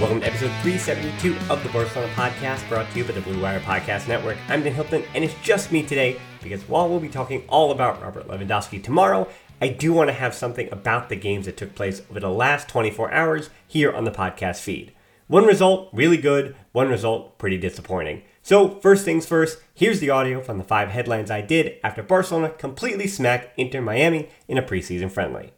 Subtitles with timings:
[0.00, 3.60] Welcome to episode 372 of the Barcelona Podcast, brought to you by the Blue Wire
[3.60, 4.38] Podcast Network.
[4.48, 8.00] I'm Dan Hilton, and it's just me today because while we'll be talking all about
[8.00, 9.28] Robert Lewandowski tomorrow,
[9.60, 12.66] I do want to have something about the games that took place over the last
[12.66, 14.94] 24 hours here on the podcast feed.
[15.26, 18.22] One result, really good, one result, pretty disappointing.
[18.42, 22.48] So, first things first, here's the audio from the five headlines I did after Barcelona
[22.48, 25.52] completely smacked Inter Miami in a preseason friendly.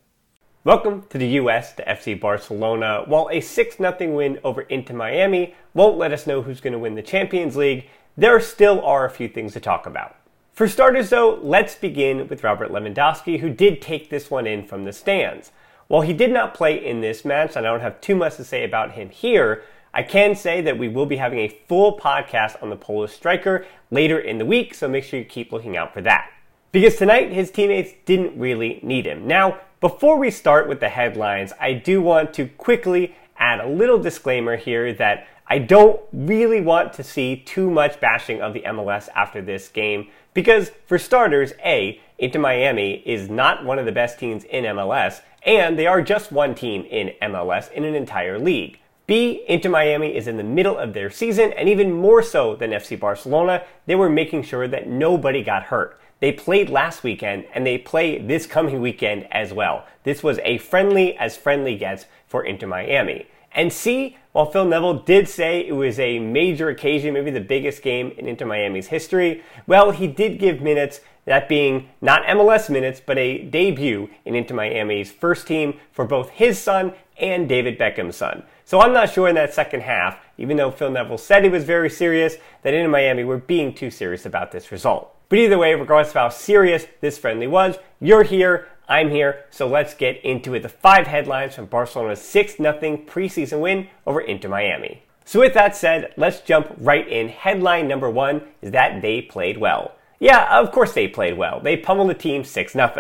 [0.65, 3.03] Welcome to the US to FC Barcelona.
[3.07, 6.79] While a 6 0 win over Inter Miami won't let us know who's going to
[6.79, 10.15] win the Champions League, there still are a few things to talk about.
[10.53, 14.85] For starters, though, let's begin with Robert Lewandowski, who did take this one in from
[14.85, 15.51] the stands.
[15.89, 18.45] While he did not play in this match, and I don't have too much to
[18.45, 22.63] say about him here, I can say that we will be having a full podcast
[22.63, 25.93] on the Polish striker later in the week, so make sure you keep looking out
[25.93, 26.31] for that.
[26.73, 29.27] Because tonight, his teammates didn't really need him.
[29.27, 33.99] Now, before we start with the headlines, I do want to quickly add a little
[33.99, 39.11] disclaimer here that I don't really want to see too much bashing of the MLS
[39.15, 44.19] after this game because, for starters, A, Inter Miami is not one of the best
[44.19, 48.79] teams in MLS, and they are just one team in MLS in an entire league.
[49.07, 52.71] B, Inter Miami is in the middle of their season, and even more so than
[52.71, 55.99] FC Barcelona, they were making sure that nobody got hurt.
[56.23, 59.87] They played last weekend and they play this coming weekend as well.
[60.05, 63.27] This was a friendly as friendly gets for Inter Miami.
[63.51, 67.83] And C, while Phil Neville did say it was a major occasion, maybe the biggest
[67.83, 73.03] game in Inter Miami's history, well, he did give minutes, that being not MLS minutes,
[73.05, 78.15] but a debut in Inter Miami's first team for both his son and David Beckham's
[78.15, 78.45] son.
[78.65, 81.65] So I'm not sure in that second half, even though Phil Neville said he was
[81.65, 85.17] very serious, that Inter Miami were being too serious about this result.
[85.33, 89.67] But either way, regardless of how serious this friendly was, you're here, I'm here, so
[89.67, 90.61] let's get into it.
[90.61, 92.75] The five headlines from Barcelona's 6 0
[93.07, 95.05] preseason win over Inter Miami.
[95.25, 97.31] So, with that said, let's jump right in.
[97.31, 99.93] Headline number one is that they played well.
[100.21, 101.61] Yeah, of course they played well.
[101.61, 102.93] They pummeled the team 6 0.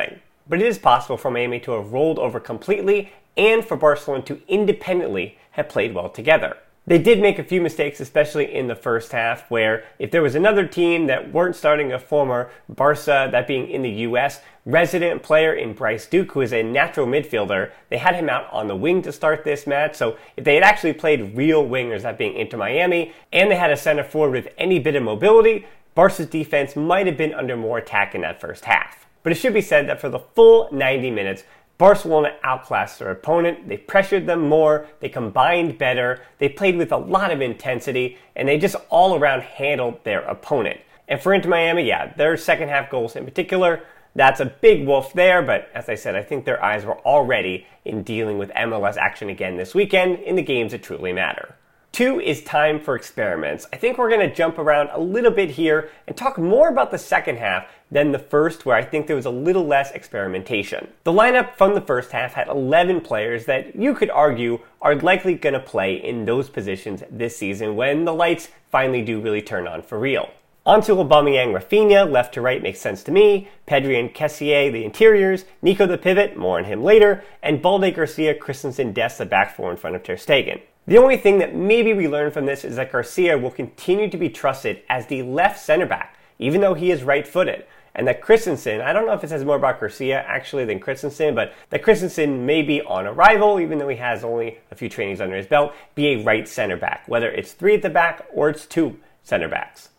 [0.48, 4.40] But it is possible for Miami to have rolled over completely and for Barcelona to
[4.48, 6.56] independently have played well together.
[6.84, 10.34] They did make a few mistakes, especially in the first half, where if there was
[10.34, 15.54] another team that weren't starting a former Barca, that being in the U.S., resident player
[15.54, 19.00] in Bryce Duke, who is a natural midfielder, they had him out on the wing
[19.02, 19.94] to start this match.
[19.94, 23.70] So if they had actually played real wingers, that being Inter Miami, and they had
[23.70, 27.78] a center forward with any bit of mobility, Barca's defense might have been under more
[27.78, 29.06] attack in that first half.
[29.22, 31.44] But it should be said that for the full 90 minutes,
[31.82, 33.68] Barcelona outclassed their opponent.
[33.68, 34.86] They pressured them more.
[35.00, 36.22] They combined better.
[36.38, 40.78] They played with a lot of intensity, and they just all around handled their opponent.
[41.08, 43.82] And for Inter Miami, yeah, their second half goals in particular,
[44.14, 47.66] that's a big wolf there, but as I said, I think their eyes were already
[47.84, 51.56] in dealing with MLS action again this weekend in the games that truly matter.
[51.90, 53.66] Two is time for experiments.
[53.72, 56.92] I think we're going to jump around a little bit here and talk more about
[56.92, 60.88] the second half than the first, where I think there was a little less experimentation.
[61.04, 65.34] The lineup from the first half had 11 players that you could argue are likely
[65.34, 69.68] going to play in those positions this season when the lights finally do really turn
[69.68, 70.30] on for real.
[70.64, 73.48] Onto Aubameyang Raphinha, left to right makes sense to me.
[73.66, 75.44] Pedri and Kessié, the interiors.
[75.60, 77.24] Nico the pivot, more on him later.
[77.42, 80.62] And Balde Garcia, Christensen, Dest, the back four in front of Ter Stegen.
[80.86, 84.16] The only thing that maybe we learn from this is that Garcia will continue to
[84.16, 87.64] be trusted as the left center back, even though he is right footed.
[87.94, 91.34] And that Christensen, I don't know if it says more about Garcia actually than Christensen,
[91.34, 95.20] but that Christensen may be on arrival, even though he has only a few trainings
[95.20, 98.48] under his belt, be a right center back, whether it's three at the back or
[98.48, 99.90] it's two center backs.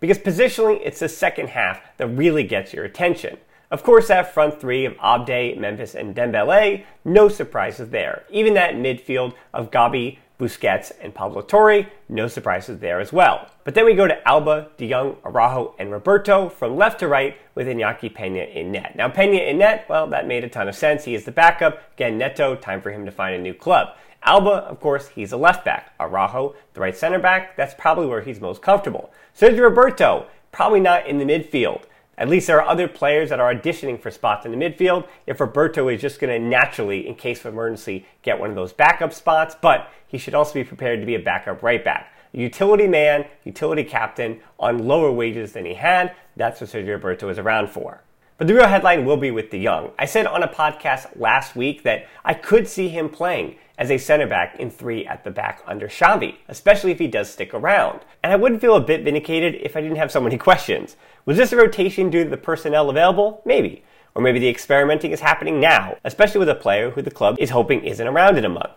[0.00, 3.36] Because positionally, it's the second half that really gets your attention.
[3.70, 8.24] Of course, that front three of Abde, Memphis, and Dembele, no surprises there.
[8.30, 13.48] Even that midfield of Gavi, Busquets, and Pablo Torre, no surprises there as well.
[13.62, 17.36] But then we go to Alba, De Jong, Araujo, and Roberto from left to right
[17.54, 18.96] with Iñaki Pena in net.
[18.96, 21.04] Now, Pena in net, well, that made a ton of sense.
[21.04, 21.80] He is the backup.
[21.92, 23.96] Again, Neto, time for him to find a new club.
[24.24, 25.92] Alba, of course, he's a left back.
[26.00, 29.12] Araujo, the right center back, that's probably where he's most comfortable.
[29.38, 31.84] Sergio Roberto, probably not in the midfield.
[32.22, 35.08] At least there are other players that are auditioning for spots in the midfield.
[35.26, 38.72] If Roberto is just going to naturally, in case of emergency, get one of those
[38.72, 42.14] backup spots, but he should also be prepared to be a backup right back.
[42.32, 46.14] A utility man, utility captain on lower wages than he had.
[46.36, 48.04] That's what Sergio Roberto is around for.
[48.38, 49.90] But the real headline will be with De Jong.
[49.98, 53.98] I said on a podcast last week that I could see him playing as a
[53.98, 57.98] center back in three at the back under Xavi, especially if he does stick around.
[58.22, 60.96] And I wouldn't feel a bit vindicated if I didn't have so many questions.
[61.26, 63.42] Was this a rotation due to the personnel available?
[63.44, 63.82] Maybe.
[64.14, 67.50] Or maybe the experimenting is happening now, especially with a player who the club is
[67.50, 68.70] hoping isn't around in a month.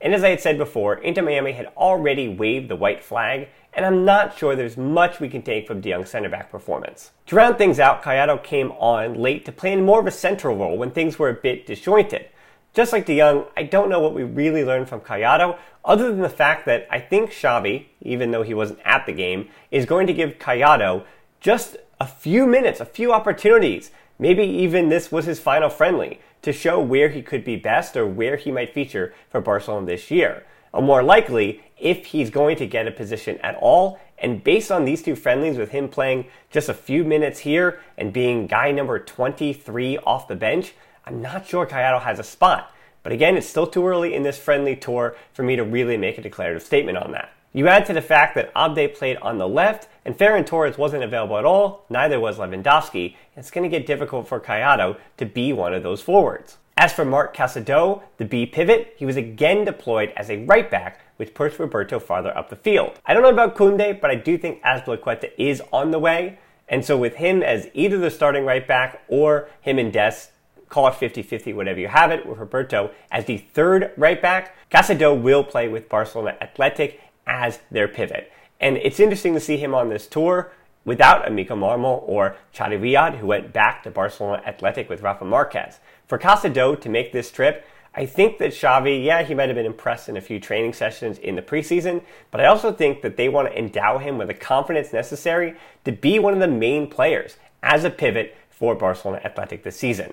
[0.00, 3.84] And as I had said before, Inter Miami had already waved the white flag, and
[3.84, 7.10] I'm not sure there's much we can take from De Jong's center back performance.
[7.26, 10.56] To round things out, Collado came on late to play in more of a central
[10.56, 12.28] role when things were a bit disjointed.
[12.76, 16.20] Just like De Jong, I don't know what we really learned from Collado, other than
[16.20, 20.06] the fact that I think Xavi, even though he wasn't at the game, is going
[20.08, 21.04] to give Collado
[21.40, 23.92] just a few minutes, a few opportunities.
[24.18, 28.06] Maybe even this was his final friendly to show where he could be best or
[28.06, 30.44] where he might feature for Barcelona this year.
[30.74, 34.84] Or more likely, if he's going to get a position at all, and based on
[34.84, 38.98] these two friendlies with him playing just a few minutes here and being guy number
[38.98, 40.74] 23 off the bench,
[41.06, 42.72] I'm not sure Collado has a spot.
[43.04, 46.18] But again, it's still too early in this friendly tour for me to really make
[46.18, 47.32] a declarative statement on that.
[47.52, 51.04] You add to the fact that Abde played on the left and Ferran Torres wasn't
[51.04, 55.52] available at all, neither was Lewandowski, it's going to get difficult for Collado to be
[55.52, 56.58] one of those forwards.
[56.76, 61.00] As for Marc Casado, the B pivot, he was again deployed as a right back,
[61.16, 62.98] which pushed Roberto farther up the field.
[63.06, 66.84] I don't know about Koundé, but I do think Azpilicueta is on the way, and
[66.84, 70.32] so with him as either the starting right back or him and Dest
[70.68, 74.56] call it 50-50, whatever you have it, with Roberto as the third right back.
[74.70, 78.32] Casado will play with Barcelona Athletic as their pivot.
[78.60, 80.52] And it's interesting to see him on this tour
[80.84, 85.78] without Amico Marmol or Chadi Riad, who went back to Barcelona Athletic with Rafa Marquez.
[86.06, 89.66] For Casado to make this trip, I think that Xavi, yeah, he might have been
[89.66, 93.28] impressed in a few training sessions in the preseason, but I also think that they
[93.28, 97.36] want to endow him with the confidence necessary to be one of the main players
[97.62, 100.12] as a pivot for Barcelona Athletic this season.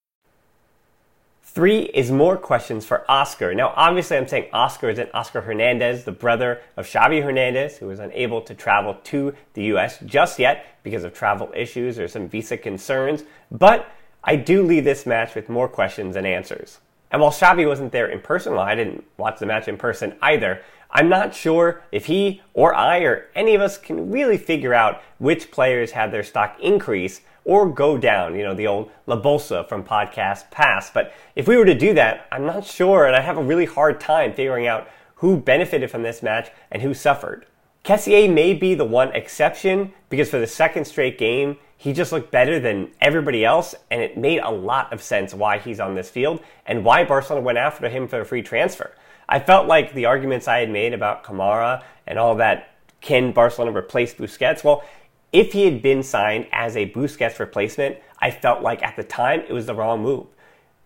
[1.53, 3.53] Three is more questions for Oscar.
[3.53, 7.99] Now, obviously, I'm saying Oscar isn't Oscar Hernandez, the brother of Xavi Hernandez, who was
[7.99, 12.55] unable to travel to the US just yet because of travel issues or some visa
[12.55, 13.25] concerns.
[13.51, 13.91] But
[14.23, 16.79] I do leave this match with more questions than answers.
[17.11, 20.15] And while Xavi wasn't there in person, well, I didn't watch the match in person
[20.21, 20.61] either,
[20.93, 25.01] I'm not sure if he or I or any of us can really figure out
[25.19, 29.67] which players had their stock increase or go down, you know, the old La Bolsa
[29.67, 30.93] from podcast past.
[30.93, 33.65] But if we were to do that, I'm not sure, and I have a really
[33.65, 37.45] hard time figuring out who benefited from this match and who suffered.
[37.83, 42.31] Kessié may be the one exception because for the second straight game, he just looked
[42.31, 46.11] better than everybody else, and it made a lot of sense why he's on this
[46.11, 48.91] field and why Barcelona went after him for a free transfer.
[49.31, 53.75] I felt like the arguments I had made about Kamara and all that can Barcelona
[53.75, 54.61] replace Busquets?
[54.61, 54.83] Well,
[55.31, 59.43] if he had been signed as a Busquets replacement, I felt like at the time
[59.47, 60.27] it was the wrong move.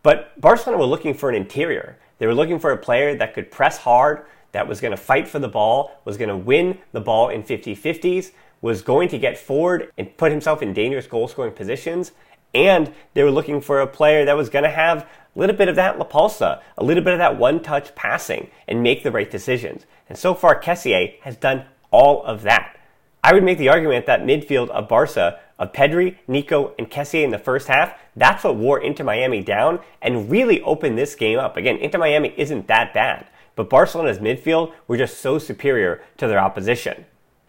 [0.03, 1.97] But Barcelona were looking for an interior.
[2.19, 5.27] They were looking for a player that could press hard, that was going to fight
[5.27, 9.17] for the ball, was going to win the ball in 50 50s, was going to
[9.17, 12.11] get forward and put himself in dangerous goal scoring positions.
[12.55, 15.67] And they were looking for a player that was going to have a little bit
[15.67, 19.11] of that La Pausa, a little bit of that one touch passing, and make the
[19.11, 19.85] right decisions.
[20.07, 22.77] And so far, Kessié has done all of that.
[23.21, 27.31] I would make the argument that midfield of Barca, of Pedri, Nico, and Kessié in
[27.31, 31.57] the first half, that's what wore Inter Miami down and really opened this game up.
[31.57, 36.39] Again, Inter Miami isn't that bad, but Barcelona's midfield were just so superior to their
[36.39, 37.05] opposition.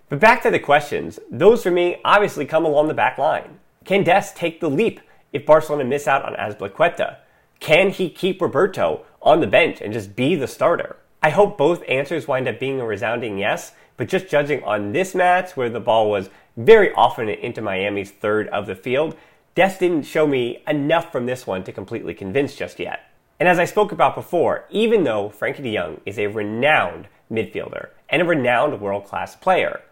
[0.09, 3.61] But back to the questions, those for me obviously come along the back line.
[3.87, 5.00] Can Dest take the leap
[5.33, 7.19] if Barcelona miss out on Azpilicueta?
[7.61, 10.97] Can he keep Roberto on the bench and just be the starter?
[11.23, 15.14] I hope both answers wind up being a resounding yes, but just judging on this
[15.14, 19.16] match where the ball was very often into Miami's third of the field,
[19.55, 23.12] Dest didn't show me enough from this one to completely convince just yet.
[23.38, 27.90] And as I spoke about before, even though Frenkie de Jong is a renowned midfielder
[28.09, 29.83] and a renowned world class player,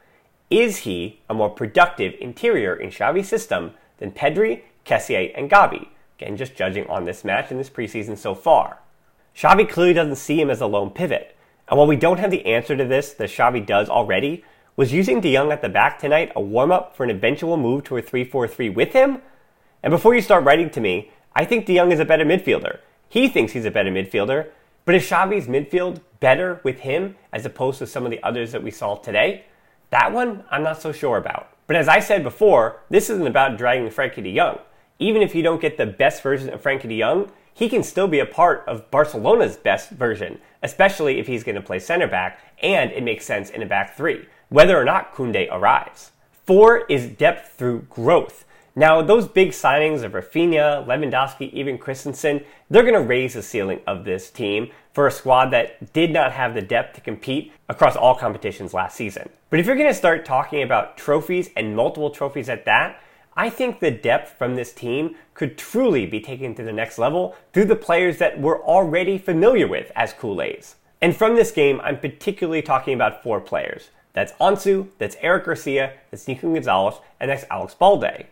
[0.51, 5.89] is he a more productive interior in Xavi's system than Pedri, Kessié, and Gavi?
[6.19, 8.79] Again, just judging on this match in this preseason so far.
[9.37, 11.37] Xavi clearly doesn't see him as a lone pivot.
[11.69, 14.45] And while we don't have the answer to this that Xavi does already,
[14.77, 17.85] was using De Jong at the back tonight a warm up for an eventual move
[17.85, 19.23] to a 3 4 3 with him?
[19.83, 22.79] And before you start writing to me, I think De Jong is a better midfielder.
[23.09, 24.51] He thinks he's a better midfielder,
[24.85, 28.63] but is Xavi's midfield better with him as opposed to some of the others that
[28.63, 29.45] we saw today?
[29.91, 31.54] That one, I'm not so sure about.
[31.67, 34.59] But as I said before, this isn't about dragging Frenkie de Jong.
[34.99, 38.09] Even if you don't get the best version of Frenkie de Jong, he can still
[38.09, 42.41] be a part of Barcelona's best version, especially if he's going to play center back
[42.63, 46.11] and it makes sense in a back three, whether or not Koundé arrives.
[46.47, 48.45] Four is depth through growth.
[48.77, 53.79] Now, those big signings of Raphinha, Lewandowski, even Christensen, they're going to raise the ceiling
[53.87, 57.95] of this team for a squad that did not have the depth to compete across
[57.95, 59.29] all competitions last season.
[59.49, 63.01] But if you're going to start talking about trophies and multiple trophies at that,
[63.37, 67.37] I think the depth from this team could truly be taken to the next level
[67.53, 70.75] through the players that we're already familiar with as Culés.
[71.01, 73.91] And from this game, I'm particularly talking about four players.
[74.15, 78.27] That's Ansu, that's Eric Garcia, that's Nico Gonzalez, and that's Alex Balde.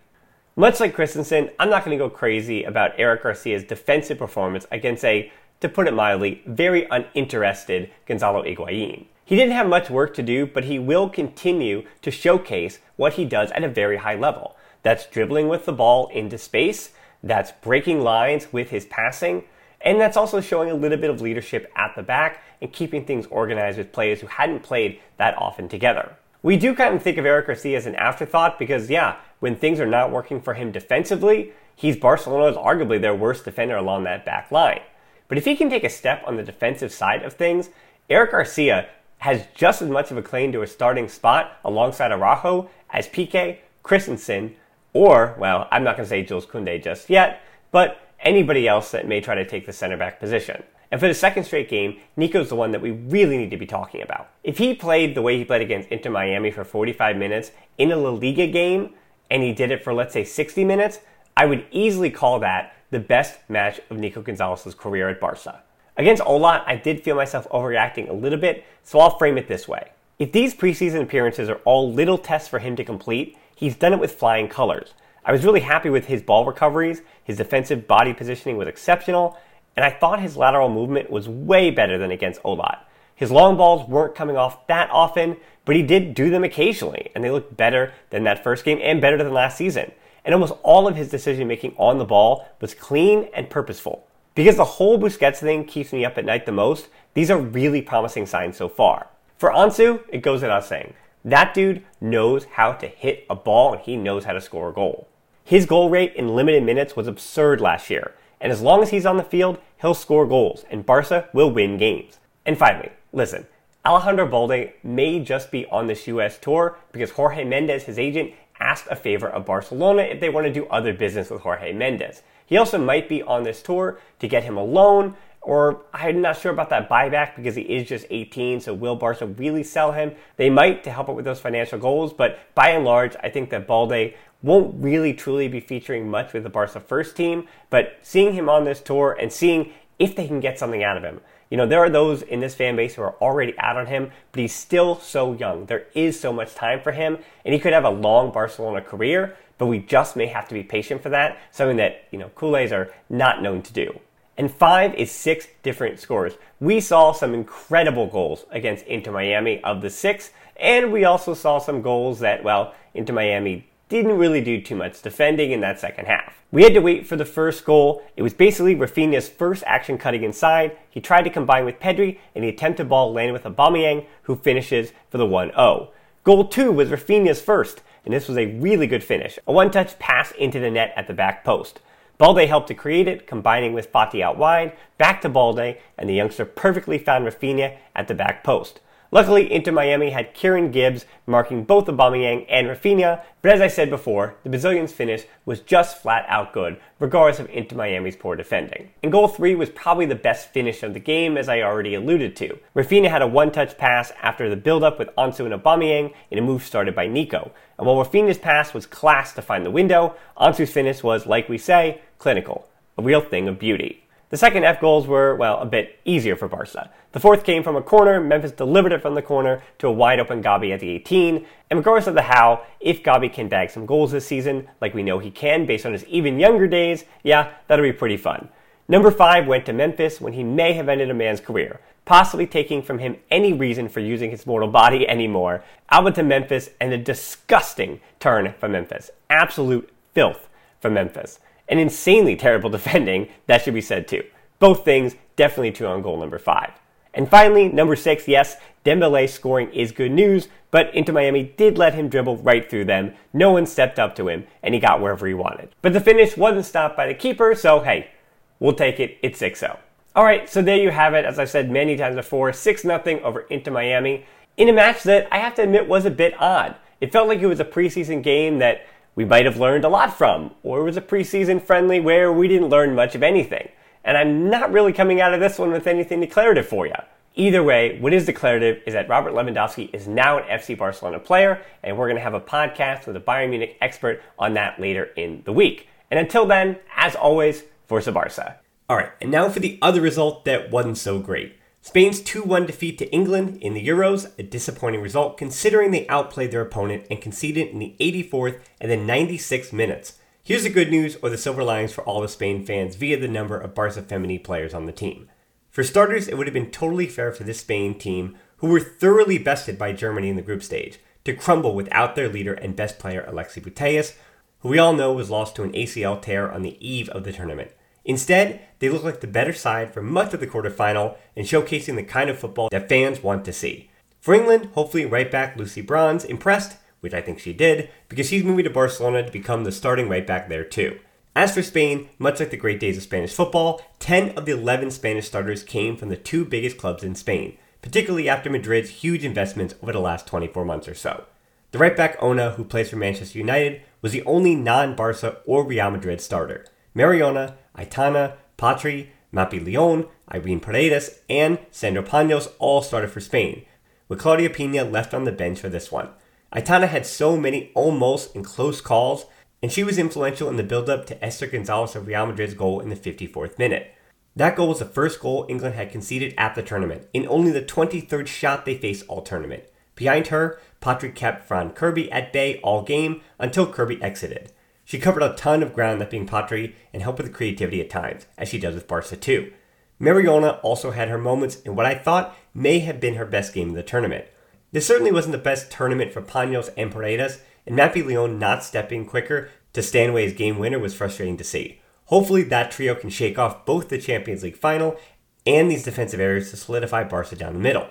[0.54, 5.02] Much like Christensen, I'm not going to go crazy about Eric Garcia's defensive performance against
[5.02, 9.06] a, to put it mildly, very uninterested Gonzalo Higuain.
[9.24, 13.24] He didn't have much work to do, but he will continue to showcase what he
[13.24, 14.54] does at a very high level.
[14.82, 16.90] That's dribbling with the ball into space,
[17.22, 19.44] that's breaking lines with his passing,
[19.80, 23.24] and that's also showing a little bit of leadership at the back and keeping things
[23.30, 26.14] organized with players who hadn't played that often together.
[26.42, 29.78] We do kind of think of Eric Garcia as an afterthought because, yeah, when things
[29.78, 34.50] are not working for him defensively, he's Barcelona's arguably their worst defender along that back
[34.50, 34.80] line.
[35.28, 37.70] But if he can take a step on the defensive side of things,
[38.10, 42.68] Eric Garcia has just as much of a claim to a starting spot alongside Araujo
[42.90, 44.56] as Piqué, Christensen,
[44.92, 49.06] or, well, I'm not going to say Jules Koundé just yet, but anybody else that
[49.06, 50.64] may try to take the center back position.
[50.92, 53.66] And for the second straight game, Nico's the one that we really need to be
[53.66, 54.28] talking about.
[54.44, 57.96] If he played the way he played against Inter Miami for 45 minutes in a
[57.96, 58.92] La Liga game,
[59.30, 61.00] and he did it for, let's say, 60 minutes,
[61.34, 65.62] I would easily call that the best match of Nico Gonzalez's career at Barca.
[65.96, 69.66] Against Olot, I did feel myself overreacting a little bit, so I'll frame it this
[69.66, 69.92] way.
[70.18, 73.98] If these preseason appearances are all little tests for him to complete, he's done it
[73.98, 74.92] with flying colors.
[75.24, 79.38] I was really happy with his ball recoveries, his defensive body positioning was exceptional,
[79.76, 82.78] and I thought his lateral movement was way better than against Olot.
[83.14, 87.22] His long balls weren't coming off that often, but he did do them occasionally, and
[87.22, 89.92] they looked better than that first game and better than last season.
[90.24, 94.06] And almost all of his decision making on the ball was clean and purposeful.
[94.34, 97.82] Because the whole Busquets thing keeps me up at night the most, these are really
[97.82, 99.08] promising signs so far.
[99.36, 100.94] For Ansu, it goes without saying.
[101.24, 104.72] That dude knows how to hit a ball and he knows how to score a
[104.72, 105.08] goal.
[105.44, 109.06] His goal rate in limited minutes was absurd last year, and as long as he's
[109.06, 112.18] on the field, he'll score goals, and Barca will win games.
[112.44, 113.46] And finally, listen,
[113.86, 118.86] Alejandro Balde may just be on this US tour because Jorge Mendes, his agent, asked
[118.90, 122.22] a favor of Barcelona if they want to do other business with Jorge Mendes.
[122.44, 126.38] He also might be on this tour to get him a loan, or I'm not
[126.38, 130.12] sure about that buyback because he is just 18, so will Barca really sell him?
[130.36, 133.50] They might to help out with those financial goals, but by and large, I think
[133.50, 138.34] that Balde won't really truly be featuring much with the Barca first team, but seeing
[138.34, 141.20] him on this tour and seeing if they can get something out of him.
[141.50, 144.10] You know, there are those in this fan base who are already out on him,
[144.32, 145.66] but he's still so young.
[145.66, 149.36] There is so much time for him, and he could have a long Barcelona career,
[149.58, 152.72] but we just may have to be patient for that, something that, you know, Culés
[152.72, 154.00] are not known to do.
[154.38, 156.32] And five is six different scores.
[156.58, 161.58] We saw some incredible goals against Inter Miami of the six, and we also saw
[161.58, 166.06] some goals that, well, Inter Miami didn't really do too much defending in that second
[166.06, 166.42] half.
[166.50, 168.02] We had to wait for the first goal.
[168.16, 170.76] It was basically Raphinha's first action cutting inside.
[170.90, 174.92] He tried to combine with Pedri, and the attempted ball landed with Aubameyang, who finishes
[175.10, 175.88] for the 1-0.
[176.24, 179.38] Goal 2 was Raphinha's first, and this was a really good finish.
[179.46, 181.80] A one-touch pass into the net at the back post.
[182.18, 186.14] Balde helped to create it, combining with Fati out wide, back to Balde, and the
[186.14, 188.80] youngster perfectly found Raphinha at the back post.
[189.14, 193.90] Luckily, Inter Miami had Kieran Gibbs marking both Aubameyang and Raphinha, but as I said
[193.90, 198.88] before, the Brazilians' finish was just flat out good, regardless of Inter Miami's poor defending.
[199.02, 202.34] And goal 3 was probably the best finish of the game, as I already alluded
[202.36, 202.58] to.
[202.74, 206.62] Raphinha had a one-touch pass after the build-up with Ansu and Aubameyang in a move
[206.62, 207.52] started by Nico.
[207.76, 211.58] And while Raphinha's pass was class to find the window, Ansu's finish was, like we
[211.58, 212.66] say, clinical.
[212.96, 214.06] A real thing of beauty.
[214.32, 216.90] The second F goals were, well, a bit easier for Barca.
[217.12, 220.18] The fourth came from a corner, Memphis delivered it from the corner to a wide
[220.20, 223.84] open Gavi at the 18, and regardless of the how, if Gavi can bag some
[223.84, 227.52] goals this season, like we know he can based on his even younger days, yeah,
[227.68, 228.48] that'll be pretty fun.
[228.88, 232.80] Number 5 went to Memphis when he may have ended a man's career, possibly taking
[232.80, 235.62] from him any reason for using his mortal body anymore.
[235.90, 239.10] Alba to Memphis and a disgusting turn from Memphis.
[239.28, 240.48] Absolute filth
[240.80, 244.24] from Memphis and insanely terrible defending, that should be said too.
[244.58, 246.72] Both things definitely true on goal number five.
[247.14, 251.94] And finally, number six, yes, Dembele scoring is good news, but Inter Miami did let
[251.94, 253.14] him dribble right through them.
[253.32, 255.68] No one stepped up to him, and he got wherever he wanted.
[255.82, 258.10] But the finish wasn't stopped by the keeper, so hey,
[258.58, 259.18] we'll take it.
[259.22, 259.78] It's 6 0.
[260.14, 261.24] All right, so there you have it.
[261.24, 264.24] As I've said many times before, 6 0 over Inter Miami
[264.56, 266.76] in a match that I have to admit was a bit odd.
[267.00, 270.16] It felt like it was a preseason game that we might have learned a lot
[270.16, 273.68] from, or it was a preseason friendly where we didn't learn much of anything.
[274.04, 276.94] And I'm not really coming out of this one with anything declarative for you.
[277.34, 281.62] Either way, what is declarative is that Robert Lewandowski is now an FC Barcelona player,
[281.82, 285.04] and we're going to have a podcast with a Bayern Munich expert on that later
[285.16, 285.88] in the week.
[286.10, 288.58] And until then, as always, Forza Barca.
[288.88, 291.56] All right, and now for the other result that wasn't so great.
[291.84, 296.52] Spain's 2 1 defeat to England in the Euros, a disappointing result considering they outplayed
[296.52, 300.16] their opponent and conceded in the 84th and then 96th minutes.
[300.44, 303.26] Here's the good news or the silver linings for all the Spain fans via the
[303.26, 305.28] number of Barca Femení players on the team.
[305.70, 309.38] For starters, it would have been totally fair for this Spain team, who were thoroughly
[309.38, 313.24] bested by Germany in the group stage, to crumble without their leader and best player
[313.26, 314.14] Alexia Putellas,
[314.60, 317.32] who we all know was lost to an ACL tear on the eve of the
[317.32, 317.72] tournament.
[318.04, 322.02] Instead, they look like the better side for much of the quarterfinal and showcasing the
[322.02, 323.90] kind of football that fans want to see.
[324.20, 328.44] For England, hopefully right back Lucy Bronze impressed, which I think she did, because she's
[328.44, 330.98] moving to Barcelona to become the starting right back there too.
[331.34, 334.90] As for Spain, much like the great days of Spanish football, 10 of the 11
[334.90, 339.74] Spanish starters came from the two biggest clubs in Spain, particularly after Madrid's huge investments
[339.82, 341.24] over the last 24 months or so.
[341.70, 345.64] The right back Ona, who plays for Manchester United, was the only non Barca or
[345.64, 346.66] Real Madrid starter.
[346.94, 353.64] Mariona, Aitana, Patri, Mapi Leon, Irene Paredes, and Sandra Panos all started for Spain,
[354.08, 356.10] with Claudia Pina left on the bench for this one.
[356.54, 359.26] Aitana had so many almost and close calls,
[359.62, 362.90] and she was influential in the build-up to Esther Gonzalez of Real Madrid's goal in
[362.90, 363.94] the 54th minute.
[364.36, 367.62] That goal was the first goal England had conceded at the tournament, in only the
[367.62, 369.64] 23rd shot they faced all tournament.
[369.94, 374.52] Behind her, Patri kept Fran Kirby at bay all game until Kirby exited.
[374.92, 377.88] She covered a ton of ground, that being Patri, and helped with the creativity at
[377.88, 379.50] times, as she does with Barca too.
[379.98, 383.70] Mariona also had her moments in what I thought may have been her best game
[383.70, 384.26] of the tournament.
[384.70, 389.06] This certainly wasn't the best tournament for Panos and Paredes, and Mapi Leon not stepping
[389.06, 391.80] quicker to Stanway's game winner was frustrating to see.
[392.08, 394.98] Hopefully that trio can shake off both the Champions League final
[395.46, 397.88] and these defensive errors to solidify Barca down the middle.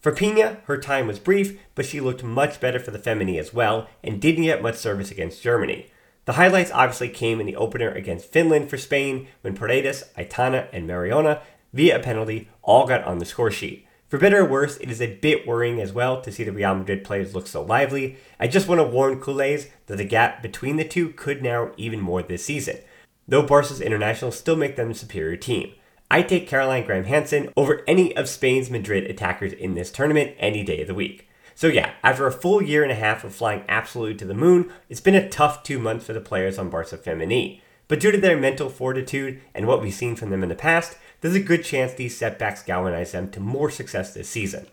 [0.00, 3.52] For Pina, her time was brief, but she looked much better for the Femení as
[3.52, 5.90] well and didn't get much service against Germany.
[6.24, 10.88] The highlights obviously came in the opener against Finland for Spain when Paredes, Aitana, and
[10.88, 13.86] Mariona, via a penalty, all got on the score sheet.
[14.08, 16.74] For better or worse, it is a bit worrying as well to see the Real
[16.74, 18.16] Madrid players look so lively.
[18.38, 22.00] I just want to warn culés that the gap between the two could narrow even
[22.00, 22.78] more this season,
[23.26, 25.72] though Barca's internationals still make them a superior team.
[26.10, 30.62] I take Caroline Graham Hansen over any of Spain's Madrid attackers in this tournament any
[30.62, 31.23] day of the week.
[31.54, 34.72] So yeah, after a full year and a half of flying absolutely to the moon,
[34.88, 37.60] it's been a tough two months for the players on Barca Femení.
[37.86, 40.96] But due to their mental fortitude and what we've seen from them in the past,
[41.20, 44.66] there's a good chance these setbacks galvanize them to more success this season.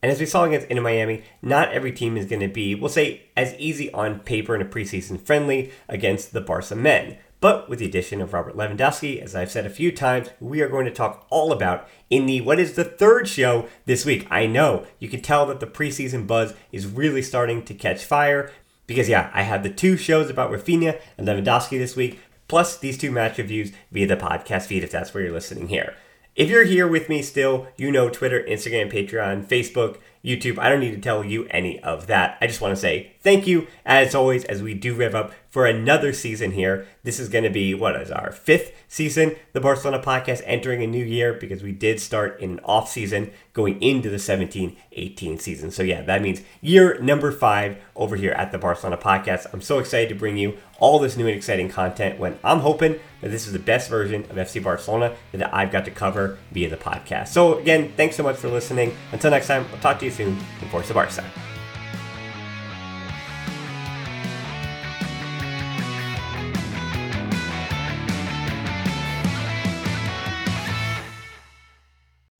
[0.00, 2.88] And as we saw against Inter Miami, not every team is going to be, we'll
[2.88, 7.16] say, as easy on paper in a preseason friendly against the Barca men.
[7.40, 10.68] But with the addition of Robert Lewandowski, as I've said a few times, we are
[10.68, 14.26] going to talk all about in the what is the third show this week.
[14.30, 18.50] I know you can tell that the preseason buzz is really starting to catch fire
[18.88, 22.98] because, yeah, I had the two shows about Raphinha and Lewandowski this week, plus these
[22.98, 25.94] two match reviews via the podcast feed if that's where you're listening here.
[26.34, 30.58] If you're here with me still, you know Twitter, Instagram, Patreon, Facebook, YouTube.
[30.58, 32.38] I don't need to tell you any of that.
[32.40, 35.66] I just want to say thank you, as always, as we do rev up for
[35.66, 36.86] another season here.
[37.02, 40.86] This is going to be, what is our fifth season, the Barcelona podcast, entering a
[40.86, 45.38] new year because we did start in an off season going into the 17 18
[45.40, 45.72] season.
[45.72, 49.46] So, yeah, that means year number five over here at the Barcelona podcast.
[49.52, 53.00] I'm so excited to bring you all this new and exciting content when I'm hoping
[53.20, 56.70] that this is the best version of FC Barcelona that I've got to cover via
[56.70, 57.28] the podcast.
[57.28, 58.94] So, again, thanks so much for listening.
[59.10, 61.24] Until next time, I'll talk to you soon in Forza Barca.